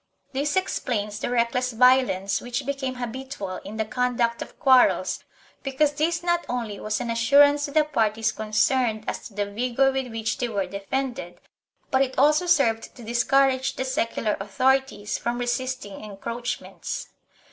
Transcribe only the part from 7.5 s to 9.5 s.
to the parties concerned as to the